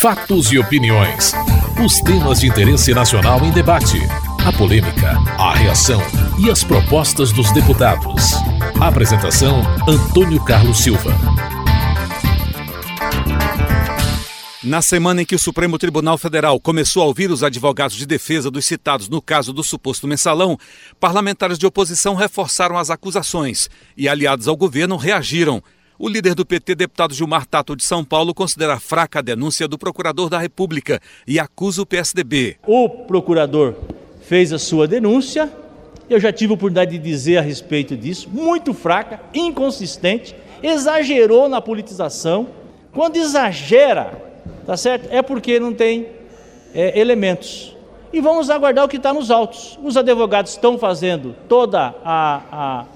[0.00, 1.34] Fatos e opiniões.
[1.84, 3.98] Os temas de interesse nacional em debate.
[4.46, 6.00] A polêmica, a reação
[6.38, 8.32] e as propostas dos deputados.
[8.80, 11.14] Apresentação: Antônio Carlos Silva.
[14.64, 18.50] Na semana em que o Supremo Tribunal Federal começou a ouvir os advogados de defesa
[18.50, 20.56] dos citados no caso do suposto mensalão,
[20.98, 25.62] parlamentares de oposição reforçaram as acusações e aliados ao governo reagiram.
[26.02, 29.76] O líder do PT, deputado Gilmar Tato de São Paulo, considera fraca a denúncia do
[29.76, 32.56] procurador da República e acusa o PSDB.
[32.66, 33.74] O procurador
[34.22, 35.52] fez a sua denúncia,
[36.08, 41.60] eu já tive a oportunidade de dizer a respeito disso, muito fraca, inconsistente, exagerou na
[41.60, 42.48] politização.
[42.94, 44.10] Quando exagera,
[44.64, 45.06] tá certo?
[45.10, 46.06] É porque não tem
[46.74, 47.76] é, elementos.
[48.10, 49.78] E vamos aguardar o que está nos autos.
[49.82, 52.86] Os advogados estão fazendo toda a, a,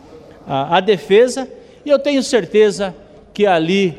[0.47, 1.47] a, a defesa
[1.85, 2.95] e eu tenho certeza
[3.33, 3.97] que ali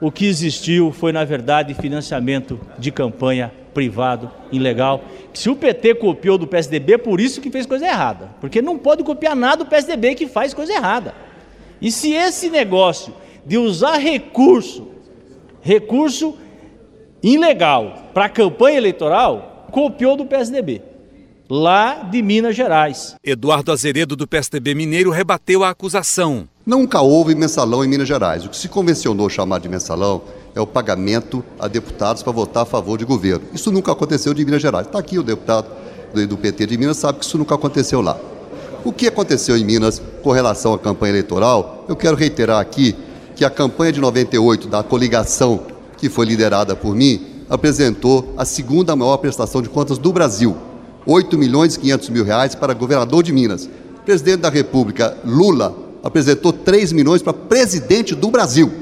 [0.00, 5.02] o que existiu foi, na verdade, financiamento de campanha privado, ilegal.
[5.32, 8.30] Se o PT copiou do PSDB, por isso que fez coisa errada.
[8.40, 11.14] Porque não pode copiar nada do PSDB que faz coisa errada.
[11.80, 13.14] E se esse negócio
[13.44, 14.88] de usar recurso,
[15.60, 16.36] recurso
[17.22, 20.82] ilegal para campanha eleitoral, copiou do PSDB
[21.48, 23.14] lá de Minas Gerais.
[23.22, 26.48] Eduardo Azeredo, do PSDB Mineiro, rebateu a acusação.
[26.64, 28.44] Nunca houve mensalão em Minas Gerais.
[28.44, 30.22] O que se convencionou chamar de mensalão
[30.54, 33.46] é o pagamento a deputados para votar a favor de governo.
[33.52, 34.86] Isso nunca aconteceu de Minas Gerais.
[34.86, 35.68] Está aqui o deputado
[36.28, 38.18] do PT de Minas, sabe que isso nunca aconteceu lá.
[38.84, 42.96] O que aconteceu em Minas com relação à campanha eleitoral, eu quero reiterar aqui
[43.34, 45.60] que a campanha de 98 da coligação,
[45.98, 50.56] que foi liderada por mim, apresentou a segunda maior prestação de contas do Brasil.
[51.06, 53.66] 8 milhões e 500 mil reais para governador de Minas.
[53.66, 58.72] O presidente da República, Lula, apresentou 3 milhões para presidente do Brasil,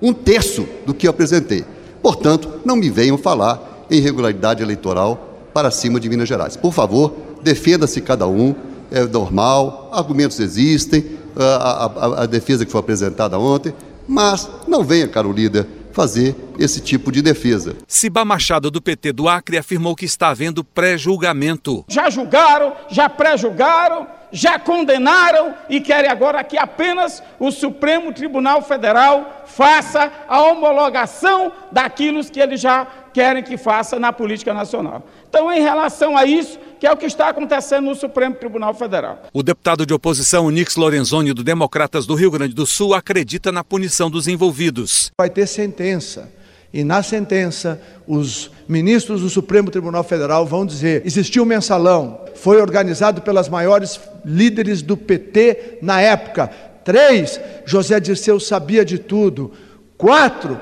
[0.00, 1.64] um terço do que eu apresentei.
[2.02, 6.56] Portanto, não me venham falar em irregularidade eleitoral para cima de Minas Gerais.
[6.56, 8.54] Por favor, defenda-se cada um,
[8.90, 11.04] é normal, argumentos existem,
[11.36, 13.74] a, a, a defesa que foi apresentada ontem,
[14.06, 17.74] mas não venha, caro líder, fazer esse tipo de defesa.
[17.88, 21.86] Ciba Machado, do PT do Acre, afirmou que está havendo pré-julgamento.
[21.88, 29.44] Já julgaram, já pré-julgaram, já condenaram e querem agora que apenas o Supremo Tribunal Federal
[29.46, 35.02] faça a homologação daquilo que eles já querem que faça na política nacional.
[35.28, 39.22] Então, em relação a isso, que é o que está acontecendo no Supremo Tribunal Federal.
[39.32, 43.64] O deputado de oposição Nix Lorenzoni, do Democratas do Rio Grande do Sul, acredita na
[43.64, 45.10] punição dos envolvidos.
[45.18, 46.30] Vai ter sentença.
[46.72, 52.60] E na sentença, os ministros do Supremo Tribunal Federal vão dizer: existiu um mensalão, foi
[52.60, 56.50] organizado pelas maiores líderes do PT na época.
[56.84, 59.52] Três, José Dirceu sabia de tudo.
[59.96, 60.60] Quatro,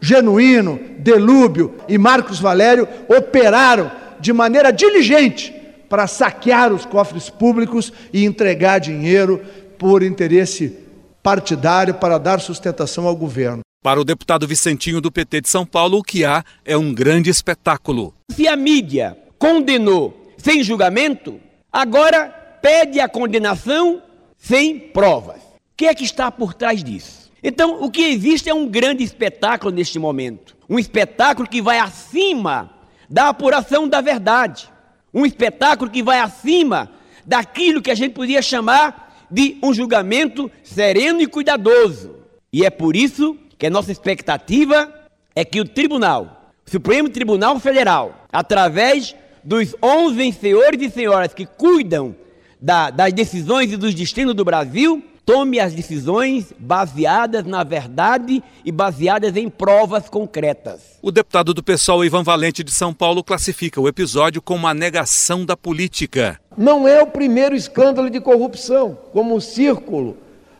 [0.00, 5.52] Genuíno, Delúbio e Marcos Valério operaram de maneira diligente
[5.88, 9.40] para saquear os cofres públicos e entregar dinheiro
[9.78, 10.78] por interesse
[11.22, 13.63] partidário para dar sustentação ao governo.
[13.84, 17.28] Para o deputado Vicentinho do PT de São Paulo, o que há é um grande
[17.28, 18.14] espetáculo.
[18.30, 21.38] Se a mídia condenou sem julgamento,
[21.70, 22.30] agora
[22.62, 24.02] pede a condenação
[24.38, 25.36] sem provas.
[25.36, 27.30] O que é que está por trás disso?
[27.42, 30.56] Então, o que existe é um grande espetáculo neste momento.
[30.66, 32.70] Um espetáculo que vai acima
[33.06, 34.66] da apuração da verdade.
[35.12, 36.90] Um espetáculo que vai acima
[37.26, 42.16] daquilo que a gente podia chamar de um julgamento sereno e cuidadoso.
[42.50, 44.92] E é por isso que a nossa expectativa
[45.34, 51.46] é que o tribunal, o Supremo Tribunal Federal, através dos 11 senhores e senhoras que
[51.46, 52.14] cuidam
[52.60, 58.70] da, das decisões e dos destinos do Brasil, tome as decisões baseadas na verdade e
[58.70, 60.98] baseadas em provas concretas.
[61.00, 65.42] O deputado do PSOL, Ivan Valente de São Paulo, classifica o episódio como uma negação
[65.42, 66.38] da política.
[66.54, 70.18] Não é o primeiro escândalo de corrupção, como o círculo,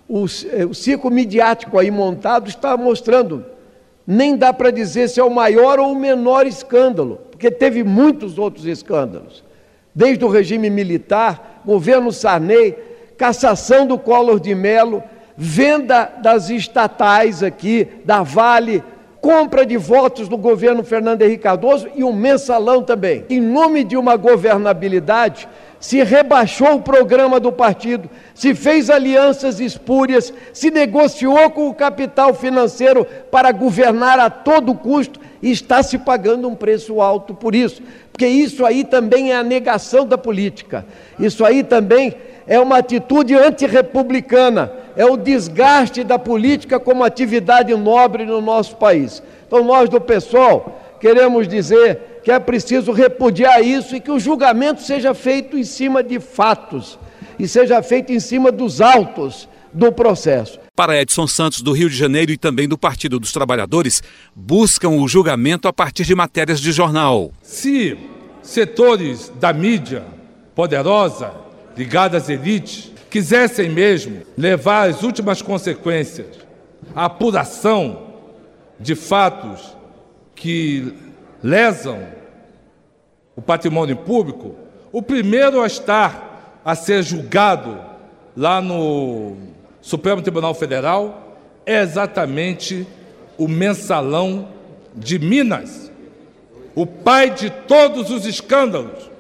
[0.09, 3.45] o, é, o círculo midiático aí montado está mostrando.
[4.07, 8.39] Nem dá para dizer se é o maior ou o menor escândalo, porque teve muitos
[8.39, 9.43] outros escândalos.
[9.95, 12.77] Desde o regime militar, governo Sarney,
[13.17, 15.03] cassação do Collor de Mello,
[15.37, 18.83] venda das estatais aqui, da Vale,
[19.21, 23.25] compra de votos do governo Fernando Henrique Cardoso e um mensalão também.
[23.31, 25.49] Em nome de uma governabilidade,
[25.85, 32.33] se rebaixou o programa do partido, se fez alianças espúrias, se negociou com o capital
[32.33, 37.83] financeiro para governar a todo custo e está se pagando um preço alto por isso,
[38.11, 40.87] porque isso aí também é a negação da política,
[41.21, 42.15] isso aí também
[42.47, 49.23] é uma atitude antirrepublicana, é o desgaste da política como atividade nobre no nosso país.
[49.47, 54.83] Então, nós do PSOL queremos dizer que é preciso repudiar isso e que o julgamento
[54.83, 56.99] seja feito em cima de fatos
[57.39, 60.59] e seja feito em cima dos autos do processo.
[60.75, 64.03] Para Edson Santos, do Rio de Janeiro e também do Partido dos Trabalhadores,
[64.35, 67.31] buscam o julgamento a partir de matérias de jornal.
[67.43, 67.97] Se
[68.43, 70.05] setores da mídia
[70.55, 71.33] poderosa,
[71.77, 76.27] ligada às elites, quisessem mesmo levar às últimas consequências
[76.95, 78.15] a apuração
[78.81, 79.77] de fatos
[80.35, 80.93] que
[81.45, 81.99] lesam
[83.37, 84.55] o patrimônio público,
[84.91, 87.79] o primeiro a estar a ser julgado
[88.35, 89.37] lá no
[89.83, 91.37] Supremo Tribunal Federal
[91.67, 92.87] é exatamente
[93.37, 94.49] o mensalão
[94.95, 95.93] de Minas,
[96.75, 99.11] o pai de todos os escândalos,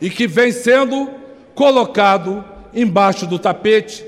[0.00, 1.10] e que vem sendo
[1.54, 2.42] colocado
[2.72, 4.02] embaixo do tapete,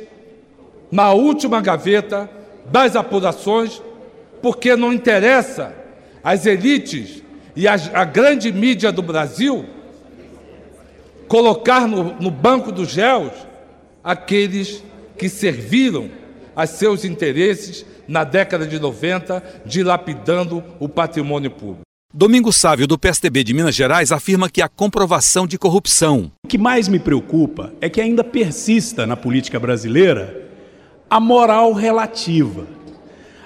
[0.90, 2.30] na última gaveta
[2.64, 3.82] das apurações,
[4.40, 5.74] porque não interessa
[6.24, 7.25] às elites
[7.56, 9.64] e a, grande mídia do Brasil
[11.26, 13.32] colocar no, no banco dos réus
[14.04, 14.84] aqueles
[15.18, 16.10] que serviram
[16.54, 21.80] a seus interesses na década de 90, dilapidando o patrimônio público.
[22.14, 26.30] Domingos Sávio, do PSDB de Minas Gerais, afirma que a comprovação de corrupção.
[26.44, 30.48] O que mais me preocupa é que ainda persista na política brasileira
[31.10, 32.66] a moral relativa.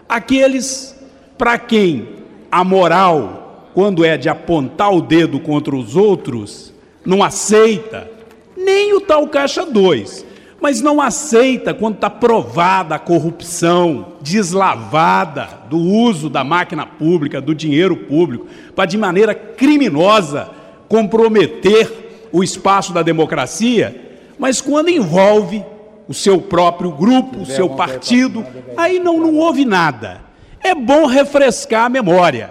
[0.08, 0.94] Aqueles
[1.38, 2.20] para quem
[2.52, 3.39] a moral,
[3.74, 6.72] quando é de apontar o dedo contra os outros,
[7.04, 8.10] não aceita
[8.56, 10.30] nem o tal Caixa 2
[10.60, 17.54] mas não aceita quando está provada a corrupção deslavada do uso da máquina pública, do
[17.54, 18.46] dinheiro público,
[18.76, 20.50] para de maneira criminosa
[20.86, 25.64] comprometer o espaço da democracia, mas quando envolve
[26.06, 28.44] o seu próprio grupo, o seu partido,
[28.76, 30.20] aí não, não houve nada.
[30.62, 32.50] É bom refrescar a memória.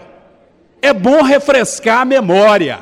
[0.81, 2.79] É bom refrescar a memória,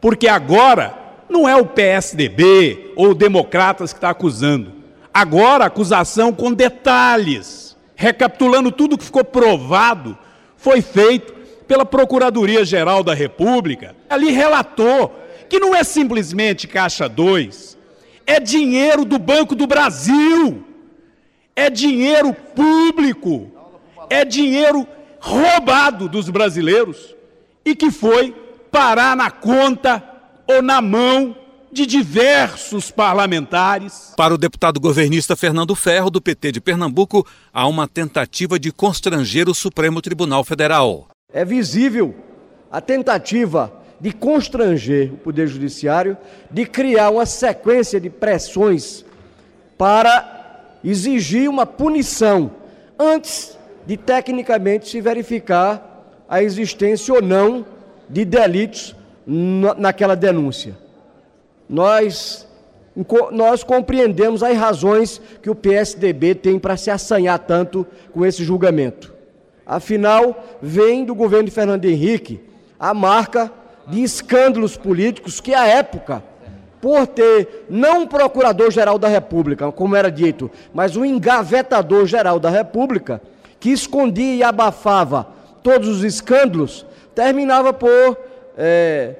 [0.00, 0.96] porque agora
[1.28, 4.72] não é o PSDB ou democratas que está acusando.
[5.12, 10.16] Agora, acusação com detalhes, recapitulando tudo que ficou provado,
[10.56, 11.34] foi feito
[11.66, 13.96] pela Procuradoria-Geral da República.
[14.08, 15.18] Ali relatou
[15.48, 17.76] que não é simplesmente Caixa 2,
[18.26, 20.64] é dinheiro do Banco do Brasil,
[21.54, 23.50] é dinheiro público,
[24.10, 24.86] é dinheiro
[25.18, 27.15] roubado dos brasileiros
[27.66, 28.32] e que foi
[28.70, 30.00] parar na conta
[30.46, 31.36] ou na mão
[31.72, 34.14] de diversos parlamentares.
[34.16, 39.48] Para o deputado governista Fernando Ferro, do PT de Pernambuco, há uma tentativa de constranger
[39.48, 41.08] o Supremo Tribunal Federal.
[41.32, 42.14] É visível
[42.70, 46.16] a tentativa de constranger o Poder Judiciário,
[46.50, 49.04] de criar uma sequência de pressões
[49.76, 52.50] para exigir uma punição
[52.98, 55.95] antes de tecnicamente se verificar
[56.28, 57.64] a existência ou não
[58.08, 58.94] de delitos
[59.26, 60.76] naquela denúncia.
[61.68, 62.46] Nós,
[63.32, 69.12] nós compreendemos as razões que o PSDB tem para se assanhar tanto com esse julgamento.
[69.64, 72.40] Afinal, vem do governo de Fernando Henrique
[72.78, 73.50] a marca
[73.88, 76.22] de escândalos políticos que, à época,
[76.80, 83.20] por ter não um procurador-geral da República, como era dito, mas um engavetador-geral da República,
[83.58, 85.35] que escondia e abafava
[85.66, 88.16] todos os escândalos, terminava por
[88.56, 89.16] é,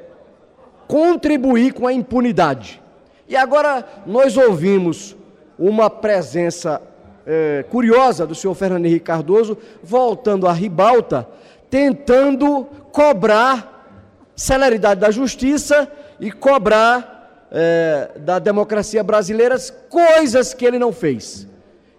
[0.86, 2.80] contribuir com a impunidade.
[3.28, 5.16] E agora nós ouvimos
[5.58, 6.80] uma presença
[7.26, 11.28] é, curiosa do senhor Fernando Henrique Cardoso voltando à ribalta,
[11.68, 19.56] tentando cobrar celeridade da justiça e cobrar é, da democracia brasileira
[19.90, 21.44] coisas que ele não fez.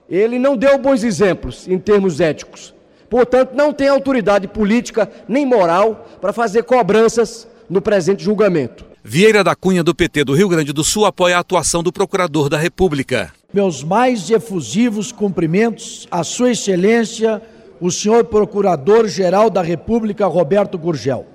[0.10, 2.77] Ele não deu bons exemplos em termos éticos.
[3.10, 8.86] Portanto, não tem autoridade política nem moral para fazer cobranças no presente julgamento.
[9.04, 12.50] Vieira da Cunha, do PT do Rio Grande do Sul, apoia a atuação do Procurador
[12.50, 13.32] da República.
[13.54, 17.42] Meus mais efusivos cumprimentos à Sua Excelência,
[17.80, 21.26] o senhor Procurador-Geral da República, Roberto Gurgel.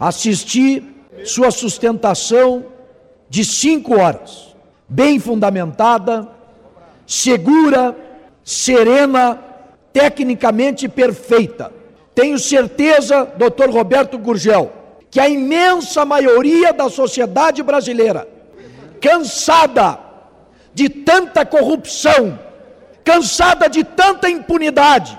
[0.00, 0.82] Assisti
[1.24, 2.64] sua sustentação
[3.28, 4.56] de cinco horas,
[4.88, 6.26] bem fundamentada,
[7.06, 7.94] segura,
[8.42, 9.38] serena
[9.92, 11.72] tecnicamente perfeita.
[12.14, 14.72] Tenho certeza, doutor Roberto Gurgel,
[15.10, 18.28] que a imensa maioria da sociedade brasileira,
[19.00, 19.98] cansada
[20.74, 22.38] de tanta corrupção,
[23.04, 25.18] cansada de tanta impunidade,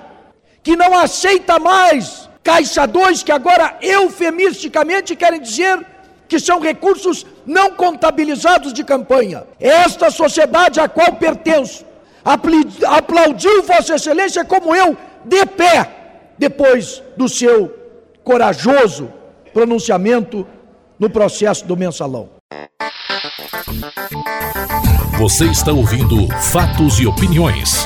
[0.61, 5.85] que não aceita mais Caixa 2, que agora eufemisticamente querem dizer
[6.27, 9.43] que são recursos não contabilizados de campanha.
[9.59, 11.85] Esta sociedade a qual pertenço
[12.23, 15.89] aplaudiu Vossa Excelência como eu, de pé,
[16.37, 17.73] depois do seu
[18.23, 19.11] corajoso
[19.53, 20.45] pronunciamento
[20.97, 22.29] no processo do mensalão.
[25.17, 27.85] Você está ouvindo Fatos e Opiniões.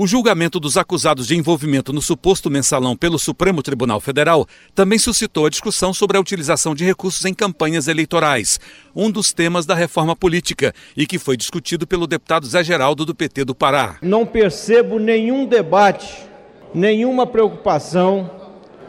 [0.00, 5.44] O julgamento dos acusados de envolvimento no suposto mensalão pelo Supremo Tribunal Federal também suscitou
[5.44, 8.60] a discussão sobre a utilização de recursos em campanhas eleitorais,
[8.94, 13.12] um dos temas da reforma política e que foi discutido pelo deputado Zé Geraldo do
[13.12, 13.96] PT do Pará.
[14.00, 16.28] Não percebo nenhum debate,
[16.72, 18.30] nenhuma preocupação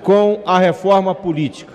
[0.04, 1.74] com a reforma política.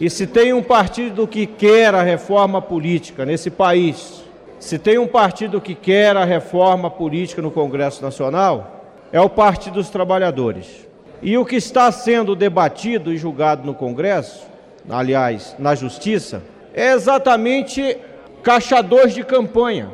[0.00, 4.22] E se tem um partido que quer a reforma política nesse país,
[4.60, 8.75] se tem um partido que quer a reforma política no Congresso Nacional,
[9.12, 10.86] é o Partido dos Trabalhadores.
[11.22, 14.46] E o que está sendo debatido e julgado no Congresso,
[14.88, 16.42] aliás, na Justiça,
[16.74, 17.96] é exatamente
[18.42, 19.90] caixa 2 de campanha.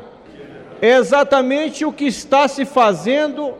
[0.81, 3.53] É exatamente o que está se fazendo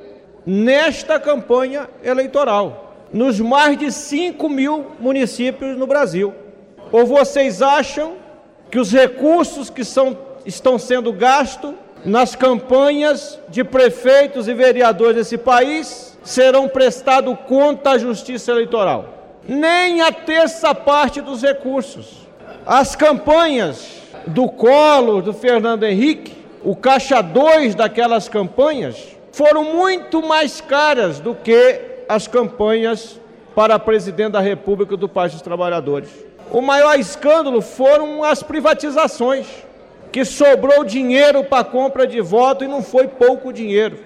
[0.45, 6.33] nesta campanha eleitoral, nos mais de 5 mil municípios no Brasil.
[6.91, 8.15] Ou vocês acham
[8.69, 11.73] que os recursos que são, estão sendo gastos
[12.05, 19.09] nas campanhas de prefeitos e vereadores desse país serão prestado conta à Justiça Eleitoral.
[19.47, 22.27] Nem a terça parte dos recursos.
[22.65, 26.33] As campanhas do Collor, do Fernando Henrique,
[26.63, 28.95] o caixa 2 daquelas campanhas,
[29.31, 33.19] foram muito mais caras do que as campanhas
[33.53, 36.09] para presidente da República do Partido dos Trabalhadores.
[36.51, 39.47] O maior escândalo foram as privatizações
[40.13, 43.97] que sobrou dinheiro para compra de voto e não foi pouco dinheiro.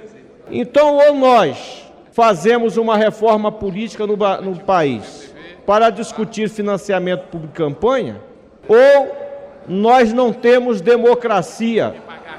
[0.49, 1.83] Então, ou nós
[2.13, 5.35] fazemos uma reforma política no, no país
[5.65, 8.21] para discutir financiamento público campanha,
[8.69, 9.11] ou
[9.67, 11.93] nós não temos democracia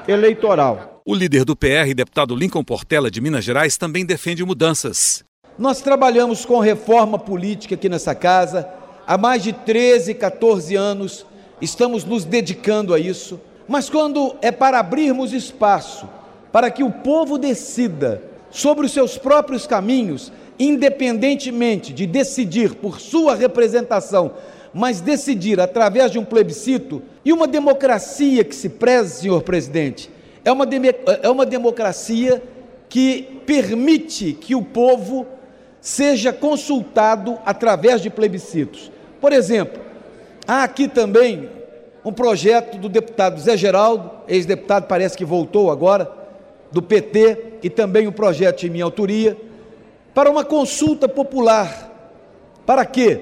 [0.08, 1.02] eleitoral.
[1.04, 5.22] O líder do PR, deputado Lincoln Portela, de Minas Gerais, também defende mudanças.
[5.58, 8.66] Nós trabalhamos com reforma política aqui nessa casa
[9.06, 11.26] há mais de 13, 14 anos,
[11.60, 13.38] estamos nos dedicando a isso.
[13.68, 16.08] Mas quando é para abrirmos espaço
[16.50, 23.34] para que o povo decida sobre os seus próprios caminhos, independentemente de decidir por sua
[23.34, 24.32] representação,
[24.72, 30.10] mas decidir através de um plebiscito e uma democracia que se preze, senhor presidente,
[30.44, 30.66] é uma,
[31.22, 32.42] é uma democracia
[32.88, 35.26] que permite que o povo
[35.80, 38.90] seja consultado através de plebiscitos.
[39.20, 39.80] Por exemplo,
[40.46, 41.57] há aqui também
[42.08, 46.10] um projeto do deputado Zé Geraldo, ex-deputado, parece que voltou agora,
[46.72, 49.36] do PT, e também um projeto em minha autoria,
[50.14, 51.92] para uma consulta popular.
[52.64, 53.20] Para quê?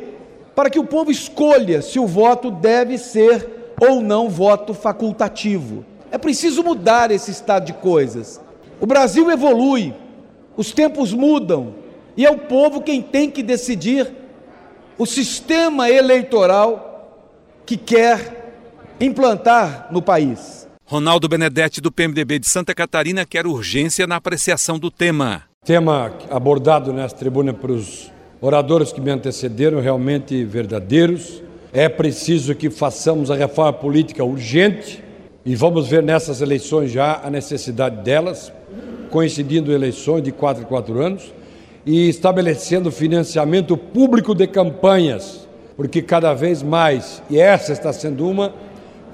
[0.55, 5.85] Para que o povo escolha se o voto deve ser ou não voto facultativo.
[6.13, 8.41] É preciso mudar esse estado de coisas.
[8.81, 9.93] O Brasil evolui,
[10.57, 11.75] os tempos mudam,
[12.17, 14.13] e é o povo quem tem que decidir
[14.97, 17.11] o sistema eleitoral
[17.67, 18.46] que quer
[19.01, 20.67] implantar no país.
[20.85, 25.43] Ronaldo Benedetti, do PMDB de Santa Catarina, quer urgência na apreciação do tema.
[25.65, 28.11] Tema abordado nesta tribuna para os
[28.41, 31.43] oradores que me antecederam, realmente verdadeiros.
[31.73, 35.03] É preciso que façamos a reforma política urgente
[35.45, 38.53] e vamos ver nessas eleições já a necessidade delas,
[39.11, 41.35] coincidindo eleições de quatro em quatro anos
[41.85, 48.53] e estabelecendo financiamento público de campanhas, porque cada vez mais, e essa está sendo uma,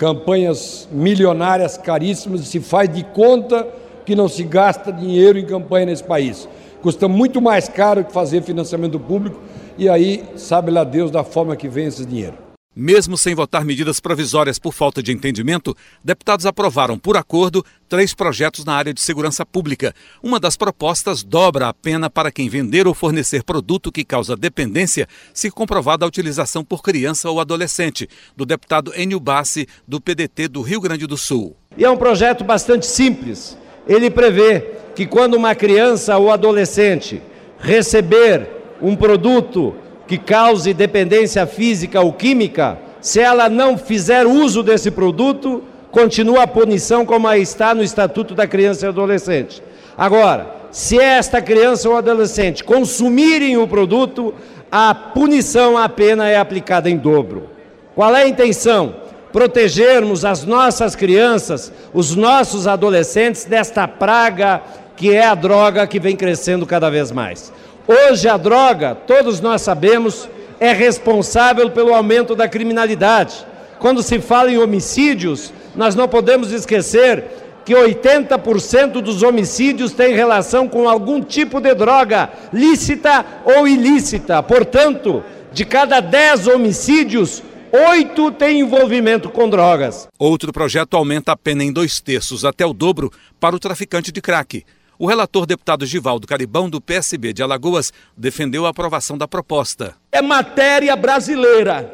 [0.02, 3.64] campanhas milionárias caríssimas se faz de conta
[4.04, 6.49] que não se gasta dinheiro em campanha nesse país.
[6.82, 9.38] Custa muito mais caro que fazer financiamento público
[9.78, 12.35] e aí sabe lá Deus da forma que vem esse dinheiro.
[12.75, 18.64] Mesmo sem votar medidas provisórias por falta de entendimento, deputados aprovaram, por acordo, três projetos
[18.64, 19.95] na área de segurança pública.
[20.23, 25.07] Uma das propostas dobra a pena para quem vender ou fornecer produto que causa dependência,
[25.35, 30.62] se comprovada a utilização por criança ou adolescente, do deputado Enio Bassi, do PDT do
[30.62, 31.55] Rio Grande do Sul.
[31.76, 33.55] E é um projeto bastante simples.
[33.87, 34.61] Ele prevê
[34.95, 37.21] que quando uma criança ou adolescente
[37.59, 38.49] receber
[38.81, 39.75] um produto
[40.12, 46.47] que cause dependência física ou química, se ela não fizer uso desse produto, continua a
[46.47, 49.62] punição como está no Estatuto da Criança e Adolescente.
[49.97, 54.35] Agora, se esta criança ou adolescente consumirem o produto,
[54.71, 57.49] a punição, a pena é aplicada em dobro.
[57.95, 58.95] Qual é a intenção?
[59.33, 64.61] Protegermos as nossas crianças, os nossos adolescentes desta praga
[64.95, 67.50] que é a droga que vem crescendo cada vez mais.
[67.87, 70.29] Hoje a droga, todos nós sabemos,
[70.61, 73.47] é responsável pelo aumento da criminalidade.
[73.79, 77.25] Quando se fala em homicídios, nós não podemos esquecer
[77.65, 84.43] que 80% dos homicídios têm relação com algum tipo de droga, lícita ou ilícita.
[84.43, 85.23] Portanto,
[85.53, 87.43] De cada 10 homicídios,
[87.91, 90.09] oito têm envolvimento com drogas.
[90.19, 94.23] Outro projeto aumenta a pena em dois terços, até o dobro, para o traficante de
[94.23, 94.65] crack.
[95.02, 99.97] O relator deputado Givaldo Caribão, do PSB de Alagoas, defendeu a aprovação da proposta.
[100.12, 101.92] É matéria brasileira.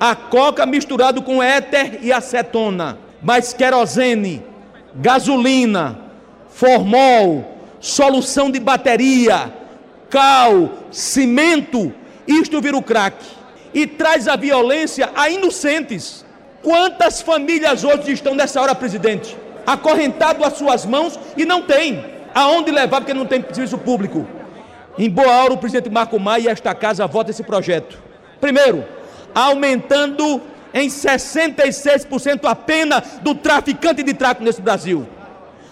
[0.00, 4.42] A coca misturado com éter e acetona, mais querosene,
[4.92, 5.96] gasolina,
[6.48, 9.56] formol, solução de bateria,
[10.10, 11.94] cal, cimento,
[12.26, 13.24] isto vira o crack.
[13.72, 16.24] E traz a violência a inocentes.
[16.60, 19.38] Quantas famílias hoje estão nessa hora, presidente?
[19.64, 24.26] Acorrentado às suas mãos e não tem aonde levar porque não tem serviço público.
[24.98, 27.98] Em boa hora, o presidente Marco Maia e esta casa votam esse projeto.
[28.40, 28.84] Primeiro,
[29.34, 30.40] aumentando
[30.74, 35.06] em 66% a pena do traficante de tráfico nesse Brasil.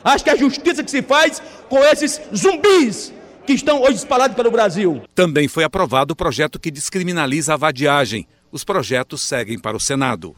[0.02, 3.12] Acho que é a justiça que se faz com esses zumbis
[3.46, 5.02] que estão hoje espalhados pelo Brasil.
[5.14, 8.26] Também foi aprovado o projeto que descriminaliza a vadiagem.
[8.50, 10.34] Os projetos seguem para o Senado.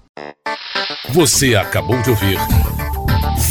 [1.10, 2.38] Você acabou de ouvir